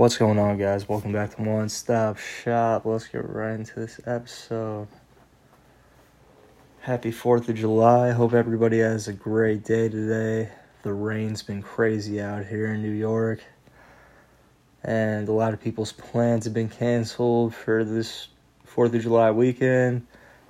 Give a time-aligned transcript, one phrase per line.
[0.00, 0.88] What's going on, guys?
[0.88, 2.86] Welcome back to One Stop Shop.
[2.86, 4.88] Let's get right into this episode.
[6.80, 8.12] Happy 4th of July.
[8.12, 10.48] Hope everybody has a great day today.
[10.84, 13.40] The rain's been crazy out here in New York,
[14.82, 18.28] and a lot of people's plans have been canceled for this
[18.74, 20.06] 4th of July weekend,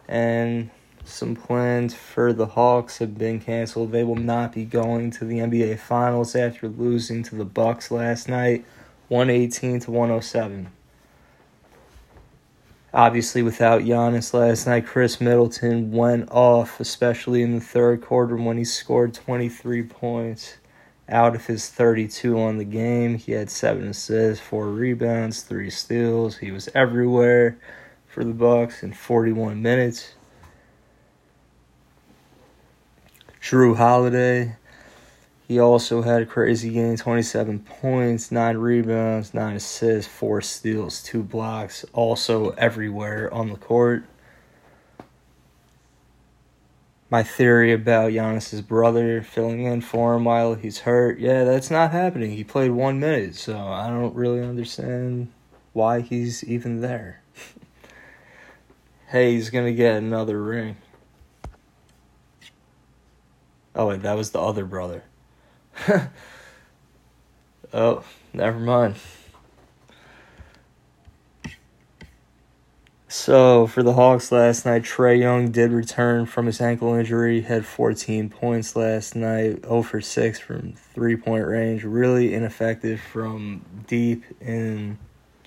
[0.07, 0.71] and
[1.05, 3.91] some plans for the Hawks have been canceled.
[3.91, 8.29] They will not be going to the NBA Finals after losing to the Bucks last
[8.29, 8.65] night,
[9.11, 10.71] 118 to 107.
[12.95, 18.57] Obviously, without Giannis last night, Khris Middleton went off, especially in the third quarter when
[18.57, 20.59] he scored 23 points
[21.09, 23.17] out of his 32 on the game.
[23.17, 26.39] He had seven assists, four rebounds, three steals.
[26.39, 27.59] He was everywhere
[28.07, 30.15] for the Bucks in 41 minutes.
[33.43, 34.55] Jrue Holiday,
[35.51, 41.25] he also had a crazy game 27 points, 9 rebounds, 9 assists, 4 steals, 2
[41.25, 44.05] blocks, also everywhere on the court.
[47.11, 51.91] My theory about Giannis's brother filling in for him while he's hurt, yeah, that's not
[51.91, 52.31] happening.
[52.31, 55.33] He played one minute, so I don't really understand
[55.73, 57.23] why he's even there.
[59.09, 60.77] hey, he's gonna get another ring.
[63.75, 65.03] Oh wait, that was the other brother.
[67.73, 68.97] oh, never mind.
[73.13, 77.41] So for the Hawks last night, Trae Young did return from his ankle injury.
[77.41, 81.83] Had 14 points last night, 0 for 6 from three point range.
[81.83, 84.97] Really ineffective from deep in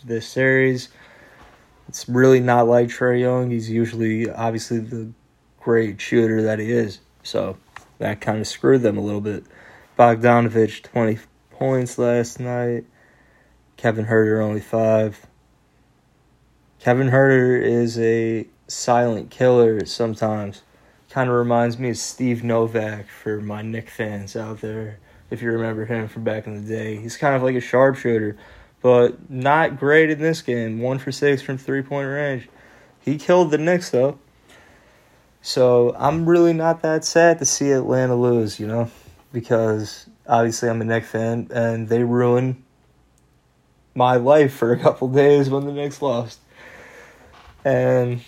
[0.03, 0.89] this series.
[1.87, 3.49] It's really not like Trae Young.
[3.49, 5.09] He's usually obviously the
[5.61, 6.99] great shooter that he is.
[7.23, 7.55] So
[7.99, 9.45] that kind of screwed them a little bit.
[9.97, 11.19] Bogdanovich, 20
[11.51, 12.85] points last night.
[13.77, 15.27] Kevin Huerter, only five.
[16.79, 20.63] Kevin Huerter is a silent killer sometimes.
[21.09, 24.97] Kind of reminds me of Steve Novak for my Knick fans out there,
[25.29, 26.97] if you remember him from back in the day.
[26.97, 28.35] He's kind of like a sharpshooter,
[28.81, 30.79] but not great in this game.
[30.79, 32.49] One for six from three point range.
[32.99, 34.17] He killed the Knicks, though.
[35.41, 38.89] So I'm really not that sad to see Atlanta lose, you know,
[39.33, 42.63] because obviously I'm a Knicks fan and they ruined
[43.95, 46.39] my life for a couple days when the Knicks lost.
[47.65, 48.21] And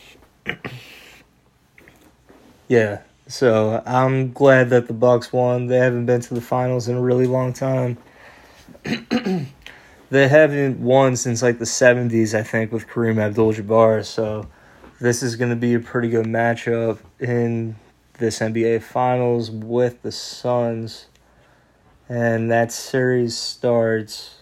[2.68, 5.68] yeah, so I'm glad that the Bucks won.
[5.68, 7.98] They haven't been to the finals in a really long time.
[8.84, 14.06] they haven't won since like the 70s, I think, with Kareem Abdul-Jabbar.
[14.06, 14.48] So
[15.00, 17.76] this is going to be a pretty good matchup in
[18.18, 21.08] this NBA Finals with the Suns.
[22.08, 24.36] And that series starts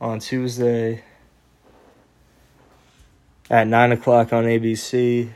[0.00, 1.02] on Tuesday
[3.50, 5.30] at 9 o'clock on ABC.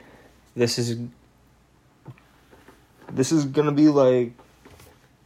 [0.55, 0.99] This is
[3.13, 4.33] this is gonna be like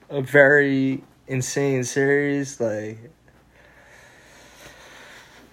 [0.08, 2.60] a very insane series.
[2.60, 2.98] Like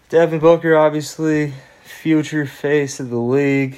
[0.09, 3.77] Devin Booker, obviously, future face of the league.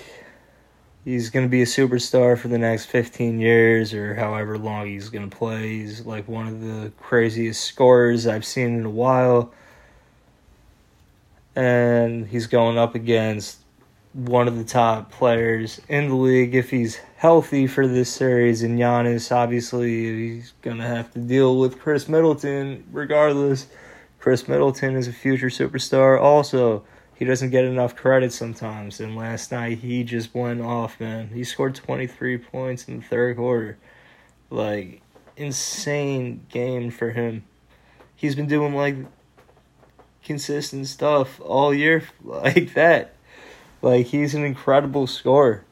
[1.03, 5.09] He's going to be a superstar for the next 15 years or however long he's
[5.09, 5.79] going to play.
[5.79, 9.51] He's like one of the craziest scorers I've seen in a while.
[11.56, 13.57] And he's going up against
[14.13, 18.62] one of the top players in the league if he's healthy for this series.
[18.62, 23.68] And Giannis, obviously, he's going to have to deal with Khris Middleton regardless.
[24.19, 26.22] Khris Middleton is a future superstar.
[26.22, 26.83] Also,
[27.21, 28.99] he doesn't get enough credit sometimes.
[28.99, 31.29] And last night he just went off, man.
[31.31, 33.77] He scored 23 points in the third quarter.
[34.49, 35.03] Like,
[35.37, 37.43] insane game for him.
[38.15, 38.95] He's been doing like
[40.23, 43.13] consistent stuff all year like that.
[43.83, 45.63] Like, he's an incredible scorer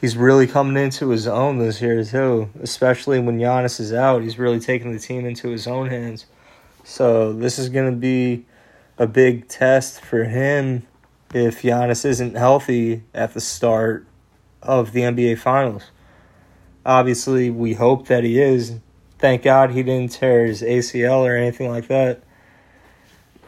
[0.00, 2.48] he's really coming into his own this year too.
[2.62, 6.24] Especially when Giannis is out, he's really taking the team into his own hands.
[6.84, 8.46] So this is going to be
[8.98, 10.86] a big test for him
[11.34, 14.06] if Giannis isn't healthy at the start
[14.62, 15.90] of the NBA Finals.
[16.84, 18.78] Obviously, we hope that he is.
[19.18, 22.22] Thank God he didn't tear his ACL or anything like that.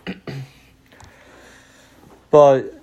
[2.31, 2.79] but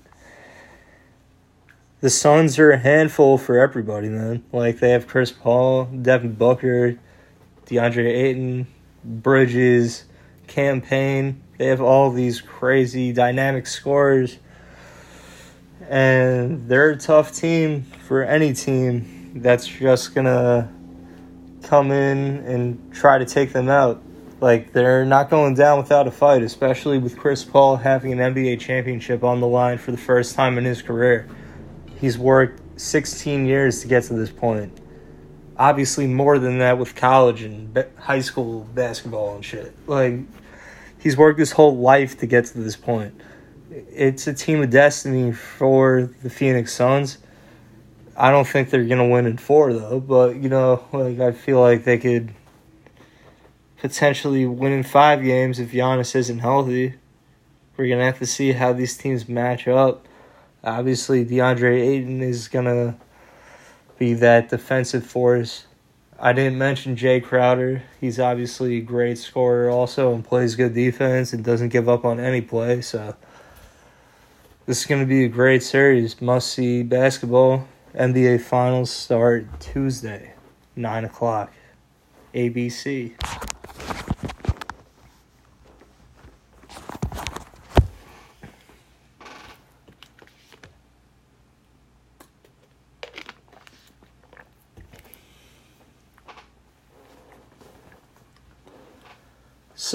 [2.01, 4.43] the Suns are a handful for everybody, man.
[4.51, 6.99] Like they have Chris Paul, Devin Booker,
[7.65, 8.67] DeAndre Ayton,
[9.03, 10.05] Bridges,
[10.47, 11.41] Cam Payne.
[11.57, 14.37] They have all these crazy dynamic scorers.
[15.89, 20.71] And they're a tough team for any team that's just gonna
[21.63, 24.01] come in and try to take them out.
[24.41, 28.59] Like they're not going down without a fight, especially with Chris Paul having an NBA
[28.59, 31.27] championship on the line for the first time in his career.
[31.99, 34.81] He's worked 16 years to get to this point.
[35.57, 39.73] Obviously, more than that with college and high school basketball and shit.
[39.87, 40.19] Like,
[41.05, 43.13] he's worked his whole life to get to this point.
[43.69, 47.19] It's a team of destiny for the Phoenix Suns.
[48.17, 51.61] I don't think they're gonna win in four though, but you know, like I feel
[51.61, 52.33] like they could
[53.77, 56.95] potentially win in five games if Giannis isn't healthy.
[57.77, 60.07] We're gonna have to see how these teams match up.
[60.63, 62.97] Obviously, DeAndre Ayton is gonna
[63.99, 65.67] be that defensive force.
[66.17, 67.83] I didn't mention Jae Crowder.
[67.99, 72.21] He's obviously a great scorer also and plays good defense and doesn't give up on
[72.21, 72.81] any play.
[72.81, 73.15] So
[74.65, 76.21] this is going to be a great series.
[76.21, 77.67] Must see basketball.
[77.93, 80.33] NBA Finals start Tuesday,
[80.75, 81.51] 9 o'clock.
[82.33, 83.13] ABC.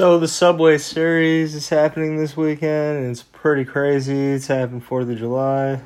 [0.01, 4.29] So the Subway Series is happening this weekend, and it's pretty crazy.
[4.29, 5.83] It's happening Fourth of July.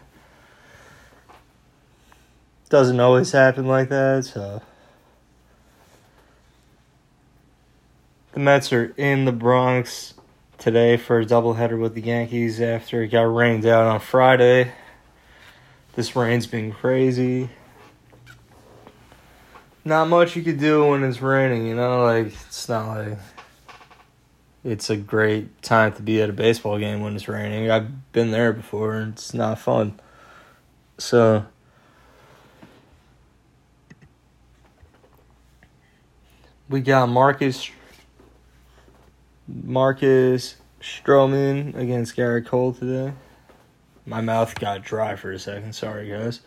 [2.68, 4.62] Doesn't always happen like that, so
[8.30, 10.14] the Mets are in the Bronx
[10.58, 14.70] today for a doubleheader with the Yankees after it got rained out on Friday.
[15.96, 17.50] This rain's been crazy.
[19.84, 23.18] Not much you could do when it's raining, you know, like it's not like
[24.64, 27.70] it's a great time to be at a baseball game when it's raining.
[27.70, 30.00] I've been there before and it's not fun.
[30.96, 31.44] So
[36.68, 37.70] we got Marcus
[39.46, 43.12] Marcus Stroman against Gerrit Cole today.
[44.06, 45.74] My mouth got dry for a second.
[45.74, 46.40] Sorry, guys.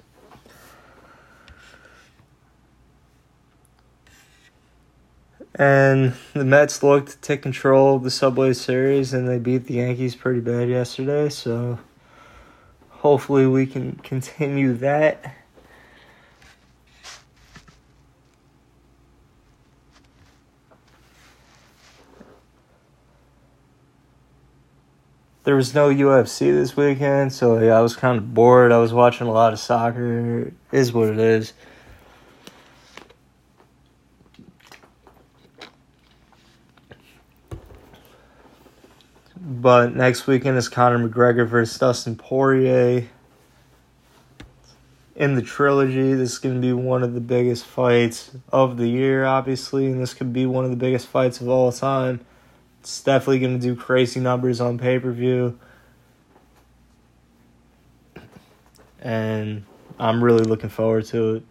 [5.58, 9.76] And the Mets looked to take control of the Subway Series, and they beat the
[9.76, 11.30] Yankees pretty bad yesterday.
[11.30, 11.80] So
[12.90, 15.36] hopefully we can continue that.
[25.44, 28.74] There was no UFC this weekend, so yeah, I was kind of bored.
[28.74, 30.42] I was watching a lot of soccer.
[30.42, 31.54] It is what it is.
[39.68, 43.10] But next weekend is Conor McGregor versus Dustin Poirier.
[45.14, 48.88] In the trilogy, this is going to be one of the biggest fights of the
[48.88, 52.22] year, obviously, and this could be one of the biggest fights of all time.
[52.80, 55.60] It's definitely going to do crazy numbers on pay per view.
[59.02, 59.66] And
[60.00, 61.44] I'm really looking forward to it.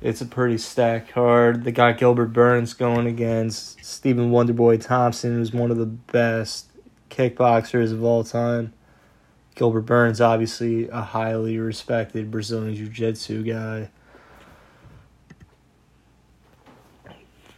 [0.00, 1.64] It's a pretty stacked card.
[1.64, 6.70] They got Gilbert Burns going against Stephen Wonderboy Thompson, who's one of the best
[7.10, 8.72] kickboxers of all time.
[9.56, 13.90] Gilbert Burns, obviously a highly respected Brazilian Jiu Jitsu guy.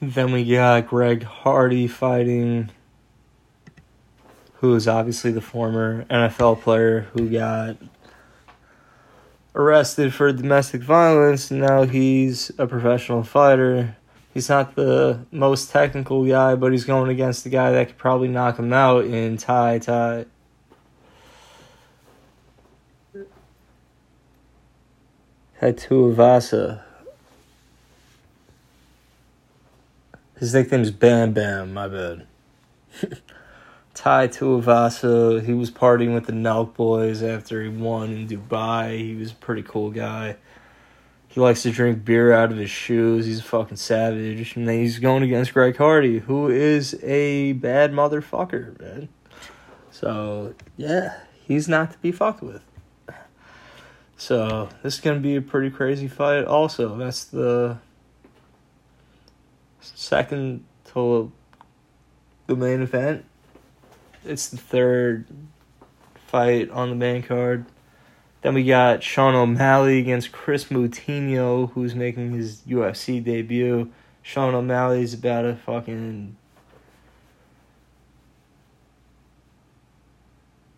[0.00, 2.70] Then we got Greg Hardy fighting,
[4.54, 7.76] who is obviously the former NFL player who got
[9.54, 11.50] arrested for domestic violence.
[11.50, 13.96] Now he's a professional fighter.
[14.32, 18.28] He's not the most technical guy, but he's going against the guy that could probably
[18.28, 20.26] knock him out in Tai Tai.
[25.60, 26.82] Tuivasa.
[30.38, 32.26] His nickname's Bam Bam, my bad.
[34.00, 38.96] Tai Tuivasa, he was partying with the Nelk boys after he won in Dubai.
[38.96, 40.36] He was a pretty cool guy.
[41.28, 43.26] He likes to drink beer out of his shoes.
[43.26, 44.56] He's a fucking savage.
[44.56, 49.10] And he's going against Greg Hardy, who is a bad motherfucker, man.
[49.90, 52.62] So, yeah, he's not to be fucked with.
[54.16, 56.96] So, this is going to be a pretty crazy fight, also.
[56.96, 57.76] That's the
[59.82, 60.64] second
[60.94, 61.30] to
[62.46, 63.26] the main event.
[64.24, 65.26] It's the third
[66.26, 67.66] fight on the main card.
[68.42, 73.90] Then we got Sean O'Malley against Kris Moutinho, who's making his UFC debut.
[74.22, 76.36] Sean O'Malley's about to fucking.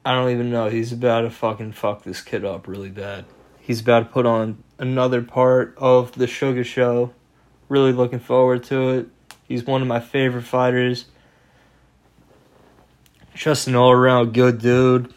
[0.04, 0.68] I don't even know.
[0.68, 3.24] He's about to fucking fuck this kid up really bad.
[3.60, 7.12] He's about to put on another part of the Sugar Show.
[7.68, 9.08] Really looking forward to it.
[9.46, 11.06] He's one of my favorite fighters.
[13.42, 15.12] Just an all around good dude.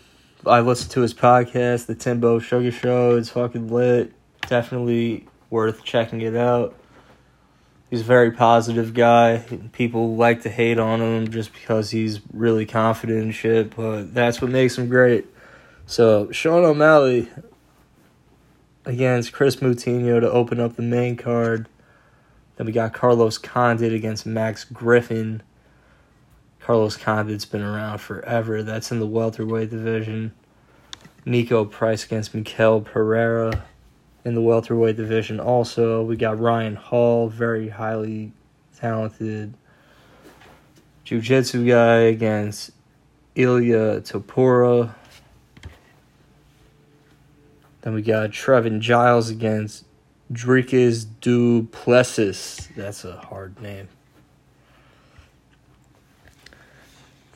[0.47, 3.17] I listened to his podcast, The Timbo Sugar Show.
[3.17, 4.13] It's fucking lit.
[4.47, 6.75] Definitely worth checking it out.
[7.91, 9.43] He's a very positive guy.
[9.73, 14.41] People like to hate on him just because he's really confident and shit, but that's
[14.41, 15.27] what makes him great.
[15.85, 17.29] So, Sean O'Malley
[18.85, 21.69] against Kris Moutinho to open up the main card.
[22.55, 25.43] Then we got Carlos Condit against Max Griffin.
[26.65, 28.63] Carlos Condit's been around forever.
[28.63, 30.33] That's in the welterweight division.
[31.23, 33.65] Niko Price against Mikel Pereira
[34.23, 35.39] in the welterweight division.
[35.39, 38.31] Also, we got Ryan Hall, very highly
[38.75, 39.53] talented
[41.03, 42.71] jiu-jitsu guy against
[43.35, 44.95] Ilya Topuria.
[47.81, 49.85] Then we got Trevin Giles against
[50.33, 52.69] Dricus Du Plessis.
[52.75, 53.87] That's a hard name.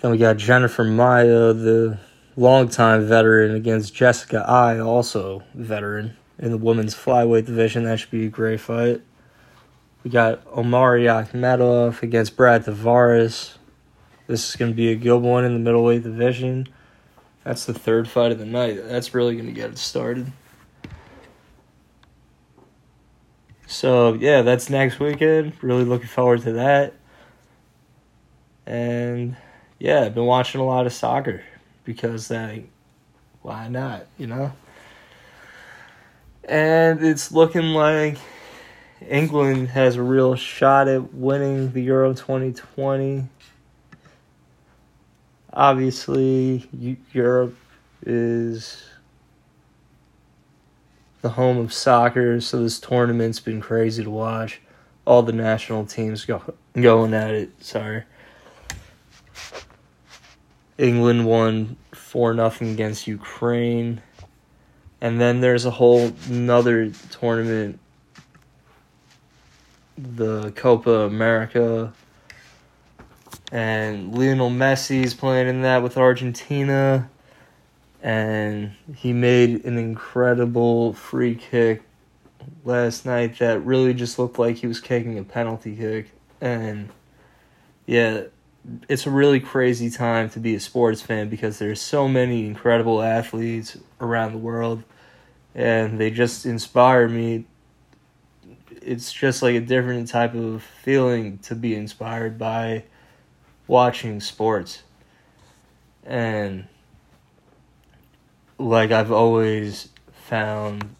[0.02, 2.00] Then we got Jennifer Maia, the
[2.38, 7.84] longtime veteran, against Jessica Eye, also veteran in the women's flyweight division.
[7.84, 9.02] That should be a great fight.
[10.04, 13.58] We got Omari Akhmedov against Brad Tavares.
[14.28, 16.68] This is going to be a good one in the middleweight division.
[17.44, 18.80] That's the third fight of the night.
[18.86, 20.32] That's really going to get it started.
[23.68, 25.54] So, yeah, that's next weekend.
[25.62, 26.94] Really looking forward to that.
[28.66, 29.36] And,
[29.80, 31.44] yeah, I've been watching a lot of soccer
[31.86, 32.60] because, that,
[33.42, 34.52] why not, you know?
[36.44, 38.18] And it's looking like
[39.08, 43.28] England has a real shot at winning the Euro 2020.
[45.54, 46.68] Obviously,
[47.14, 47.56] Europe
[48.06, 48.84] is
[51.22, 54.62] the home of soccer, so this tournament's been crazy to watch.
[55.06, 57.64] All the national teams go going at it.
[57.64, 58.04] Sorry.
[60.80, 64.02] England won four nothing against Ukraine.
[65.02, 67.80] And then there's a whole another tournament,
[69.98, 71.94] the Copa America.
[73.52, 77.10] And Lionel Messi's playing in that with Argentina.
[78.02, 81.84] And he made an incredible free kick
[82.64, 86.12] last night that really just looked like he was kicking a penalty kick.
[86.40, 86.90] And
[87.86, 88.24] yeah,
[88.88, 93.02] it's a really crazy time to be a sports fan because there's so many incredible
[93.02, 94.84] athletes around the world
[95.56, 97.46] and they just inspire me.
[98.82, 102.84] It's just like a different type of feeling to be inspired by
[103.68, 104.84] watching sports.
[106.06, 106.68] And
[108.58, 110.96] like I've always found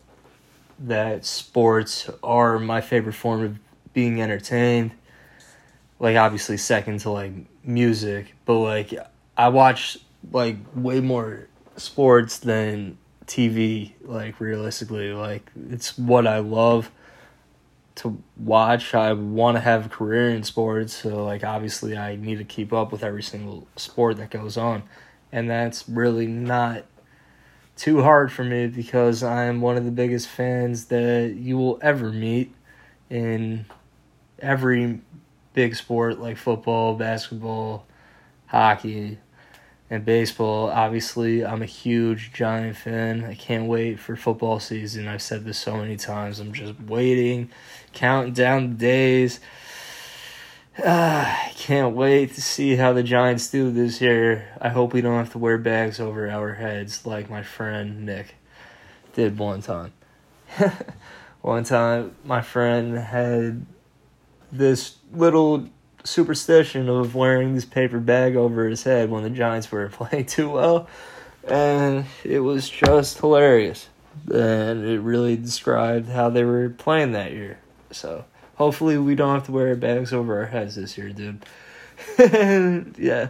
[0.80, 3.60] that sports are my favorite form of
[3.94, 4.92] being entertained
[6.00, 8.94] like obviously second to like music, but like
[9.38, 9.98] I watch
[10.32, 13.94] like way more sports than TV.
[14.02, 16.92] Like realistically, like it's what I love
[17.96, 18.94] to watch.
[18.96, 22.72] I want to have a career in sports, so like obviously I need to keep
[22.74, 24.84] up with every single sport that goes on,
[25.32, 26.86] and that's really not
[27.76, 32.12] too hard for me because I'm one of the biggest fans that you will ever
[32.12, 32.54] meet
[33.10, 33.66] in
[34.40, 35.00] every
[35.60, 37.86] big sport like football, basketball,
[38.48, 39.18] hockey,
[39.90, 40.70] and baseball.
[40.70, 43.26] Obviously, I'm a huge Giant fan.
[43.26, 45.10] I can't wait for football season.
[45.10, 46.40] I've said this so many times.
[46.40, 47.50] I'm just waiting,
[47.92, 49.42] counting down the days.
[50.78, 54.48] I can't wait to see how the Giants do this year.
[54.62, 58.36] I hope we don't have to wear bags over our heads like my friend Nick
[59.12, 59.92] did one time.
[61.42, 63.66] one time, my friend had
[64.52, 65.68] this little
[66.04, 70.50] superstition of wearing this paper bag over his head when the Giants were playing too
[70.50, 70.88] well.
[71.48, 73.90] And it was just hilarious.
[74.32, 77.60] And it really described how they were playing that year.
[77.92, 78.26] So
[78.56, 81.46] hopefully we don't have to wear bags over our heads this year, dude.
[82.98, 83.30] yeah.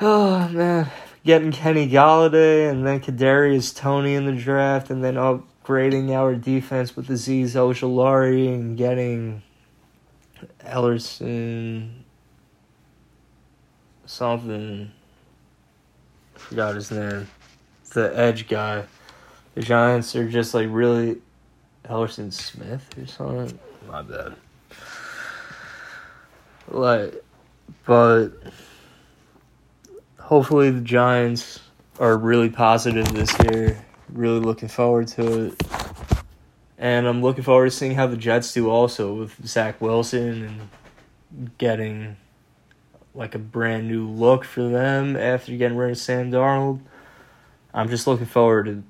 [0.00, 0.90] Oh man.
[1.24, 5.16] Getting Kenny Golladay and then Kadarius Toney in the draft and then
[5.64, 9.42] upgrading our defense with Azeez Ojulari and getting
[10.60, 11.90] Elerson
[14.04, 14.90] something.
[16.34, 17.28] I forgot his name.
[17.94, 18.84] The edge guy.
[19.54, 21.18] The Giants are just like really
[21.84, 23.58] Elerson Smith or something.
[23.88, 24.34] My bad.
[26.68, 27.24] Like,
[27.86, 28.30] but
[30.18, 31.60] hopefully the Giants
[32.00, 33.84] are really positive this year.
[34.12, 35.62] Really looking forward to it.
[36.76, 40.44] And I'm looking forward to seeing how the Jets do also with Zach Wilson
[41.38, 42.16] and getting
[43.14, 46.80] like a brand new look for them after getting rid of Sam Darnold.
[47.72, 48.82] I'm just looking forward to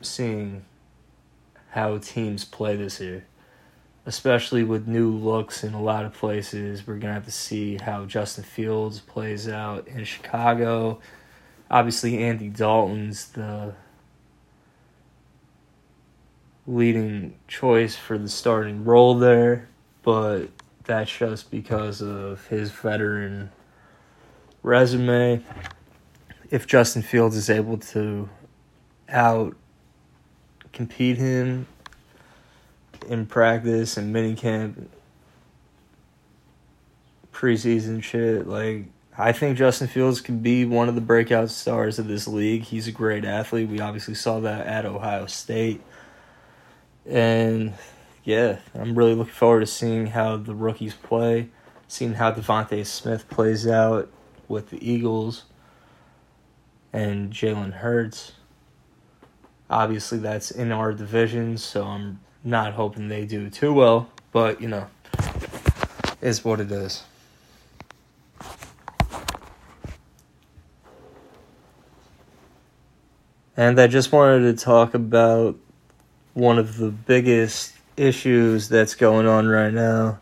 [0.00, 0.64] seeing
[1.70, 3.24] how teams play this year,
[4.04, 6.86] especially with new looks in a lot of places.
[6.86, 11.00] We're going to have to see how Justin Fields plays out in Chicago.
[11.70, 13.74] Obviously, Andy Dalton's the
[16.68, 19.68] leading choice for the starting role there,
[20.02, 20.48] but
[20.84, 23.50] that's just because of his veteran
[24.62, 25.42] resume.
[26.50, 28.28] If Justin Fields is able to
[29.08, 29.56] out
[30.74, 31.66] compete him
[33.08, 34.88] in practice and minicamp,
[37.32, 38.84] preseason shit, like
[39.16, 42.62] I think Justin Fields can be one of the breakout stars of this league.
[42.62, 43.70] He's a great athlete.
[43.70, 45.80] We obviously saw that at Ohio State.
[47.08, 47.72] And
[48.24, 51.48] yeah, I'm really looking forward to seeing how the rookies play,
[51.86, 54.10] seeing how DeVonta Smith plays out
[54.46, 55.44] with the Eagles
[56.92, 58.32] and Jalen Hurts.
[59.70, 64.68] Obviously, that's in our division, so I'm not hoping they do too well, but you
[64.68, 64.86] know,
[66.20, 67.04] it's what it is.
[73.56, 75.56] And I just wanted to talk about
[76.38, 80.20] one of the biggest issues that's going on right now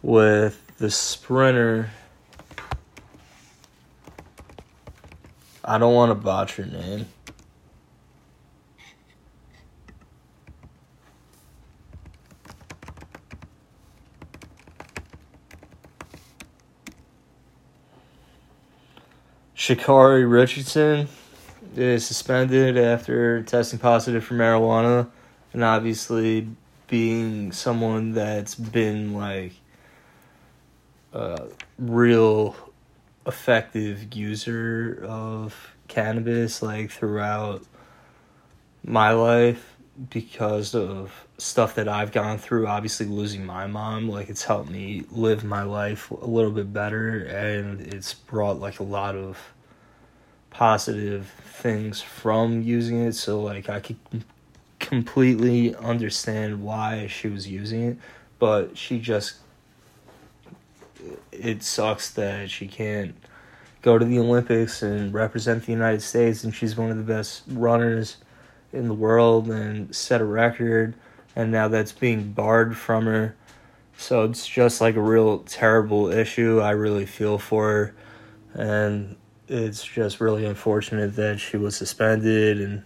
[0.00, 1.90] with the sprinter.
[5.62, 7.04] I don't want to botch her name.
[19.54, 21.06] Sha'Carri Richardson
[21.76, 25.10] is suspended after testing positive for marijuana
[25.58, 26.46] and obviously
[26.86, 29.50] being someone that's been like
[31.12, 31.48] a
[31.80, 32.54] real
[33.26, 37.64] effective user of cannabis like throughout
[38.84, 39.74] my life
[40.10, 45.06] because of stuff that I've gone through obviously losing my mom like it's helped me
[45.10, 49.36] live my life a little bit better and it's brought like a lot of
[50.50, 53.14] positive things from using it.
[53.14, 53.96] So like I could
[54.88, 57.98] completely understand why she was using it,
[58.38, 59.34] but she just
[61.30, 63.14] it sucks that she can't
[63.82, 67.42] go to the Olympics and represent the United States and she's one of the best
[67.48, 68.16] runners
[68.72, 70.94] in the world and set a record
[71.36, 73.36] and now that's being barred from her.
[73.98, 76.60] So it's just like a real terrible issue.
[76.60, 77.94] I really feel for her
[78.54, 79.16] and
[79.48, 82.82] it's just really unfortunate that she was suspended and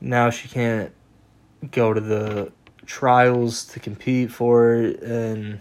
[0.00, 0.92] now she can't
[1.70, 2.52] go to the
[2.86, 5.58] trials to compete for it and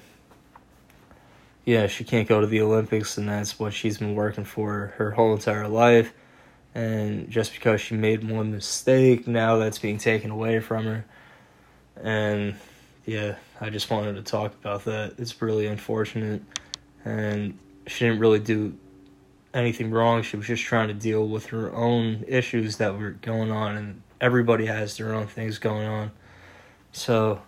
[1.63, 5.11] yeah she can't go to the olympics and that's what she's been working for her
[5.11, 6.13] whole entire life.
[6.75, 11.05] And just because she made one mistake now that's being taken away from her.
[12.01, 12.55] And
[13.05, 15.15] yeah i just wanted to talk about that.
[15.17, 16.41] It's really unfortunate.
[17.05, 18.77] And she didn't really do
[19.53, 20.23] anything wrong.
[20.23, 24.01] She was just trying to deal with her own issues that were going on and
[24.23, 26.09] everybody has their own things going on.
[26.93, 27.41] So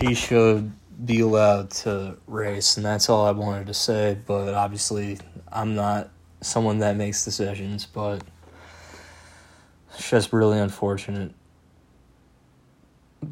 [0.00, 0.72] she should
[1.04, 4.16] be allowed to race, and that's all I wanted to say.
[4.26, 5.18] But obviously,
[5.52, 6.08] I'm not
[6.40, 8.22] someone that makes decisions, but
[9.92, 11.32] it's just really unfortunate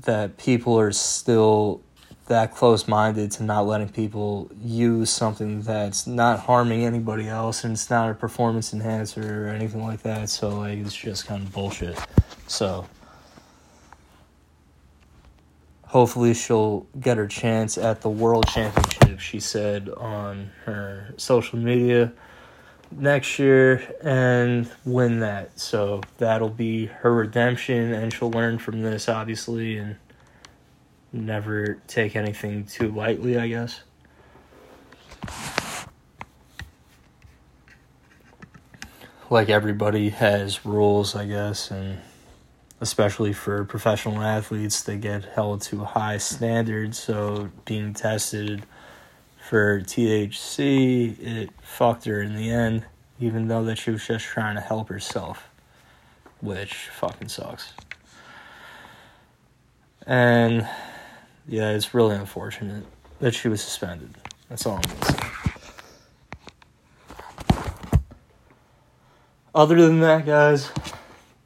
[0.02, 1.80] that people are still
[2.26, 7.74] that close minded to not letting people use something that's not harming anybody else and
[7.74, 10.30] it's not a performance enhancer or anything like that.
[10.30, 11.98] So like it's just kind of bullshit.
[12.46, 12.86] So
[15.86, 22.10] hopefully she'll get her chance at the world championship, she said on her social media
[22.90, 25.58] next year and win that.
[25.60, 29.96] So that'll be her redemption and she'll learn from this obviously and
[31.14, 33.82] never take anything too lightly, I guess.
[39.30, 41.98] Like everybody has rules, I guess, and
[42.80, 46.94] especially for professional athletes, they get held to high standard.
[46.94, 48.66] So being tested
[49.48, 52.84] for THC, it fucked her in the end,
[53.18, 55.48] even though that she was just trying to help herself,
[56.40, 57.72] which fucking sucks.
[60.06, 60.68] And
[61.46, 62.84] yeah, it's really unfortunate
[63.20, 64.14] that she was suspended.
[64.48, 65.30] That's all I'm gonna say.
[69.54, 70.72] Other than that, guys,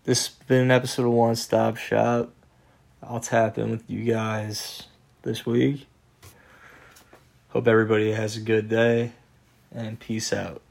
[0.04, 2.30] this has been an episode of One Stop Shop.
[3.02, 4.84] I'll tap in with you guys
[5.22, 5.87] this week.
[7.50, 9.12] Hope everybody has a good day
[9.72, 10.62] and peace out.